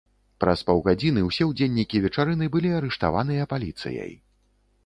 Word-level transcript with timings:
Праз 0.43 0.63
паўгадзіны 0.69 1.25
ўсе 1.25 1.43
ўдзельнікі 1.49 2.01
вечарыны 2.05 2.49
былі 2.57 2.75
арыштаваныя 2.81 3.49
паліцыяй. 3.53 4.13